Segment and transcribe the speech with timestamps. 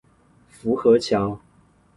[0.49, 1.39] 福和橋